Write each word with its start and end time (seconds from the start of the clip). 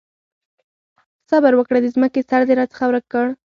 صبره 1.29 1.55
وکړه! 1.57 1.79
د 1.81 1.85
ځمکې 1.95 2.21
سر 2.29 2.41
دې 2.47 2.53
راڅخه 2.59 2.85
ورک 2.87 3.05
کړ. 3.13 3.25